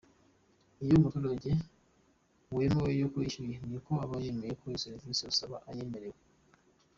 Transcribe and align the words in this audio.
Iyo 0.83 0.93
umuturage 0.99 1.51
wemeye 2.55 3.03
ko 3.11 3.17
yishyuye, 3.23 3.55
ni 3.67 3.73
uko 3.79 3.91
uba 4.05 4.15
wemera 4.21 4.57
ko 4.59 4.63
iyo 4.69 4.79
serivisi 4.85 5.21
agusaba 5.23 5.57
ayemerewe. 5.69 6.19